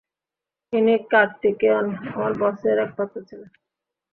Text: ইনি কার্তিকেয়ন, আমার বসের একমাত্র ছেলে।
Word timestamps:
ইনি 0.73 0.95
কার্তিকেয়ন, 1.11 1.85
আমার 2.09 2.31
বসের 2.41 2.77
একমাত্র 2.85 3.15
ছেলে। 3.29 3.47